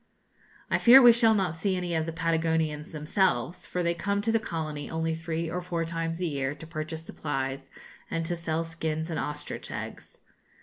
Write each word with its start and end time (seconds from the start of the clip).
I 0.71 0.79
fear 0.79 0.99
we 0.99 1.11
shall 1.11 1.35
not 1.35 1.55
see 1.55 1.75
any 1.77 1.93
of 1.93 2.07
the 2.07 2.11
Patagonians 2.11 2.91
themselves, 2.91 3.67
for 3.67 3.83
they 3.83 3.93
come 3.93 4.19
to 4.23 4.31
the 4.31 4.39
colony 4.39 4.89
only 4.89 5.13
three 5.13 5.47
or 5.47 5.61
four 5.61 5.85
times 5.85 6.19
a 6.21 6.25
year, 6.25 6.55
to 6.55 6.65
purchase 6.65 7.05
supplies, 7.05 7.69
and 8.09 8.25
to 8.25 8.35
sell 8.35 8.63
skins 8.63 9.11
and 9.11 9.19
ostrich 9.19 9.69
eggs. 9.69 10.21